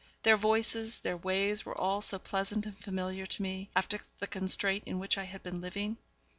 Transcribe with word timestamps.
Their 0.23 0.35
voices, 0.35 1.01
their 1.01 1.15
ways 1.17 1.63
were 1.63 1.77
all 1.77 2.01
so 2.01 2.17
pleasant 2.17 2.65
and 2.65 2.75
familiar 2.79 3.27
to 3.27 3.41
me, 3.43 3.69
after 3.75 3.99
the 4.17 4.25
constraint 4.25 4.85
in 4.87 4.97
which 4.97 5.15
I 5.15 5.25
had 5.25 5.43
been 5.43 5.61
living. 5.61 5.97